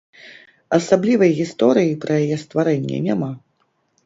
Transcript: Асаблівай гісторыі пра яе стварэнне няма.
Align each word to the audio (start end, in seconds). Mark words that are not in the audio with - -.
Асаблівай 0.77 1.31
гісторыі 1.39 1.93
пра 2.07 2.13
яе 2.25 2.39
стварэнне 2.45 2.97
няма. 3.11 3.31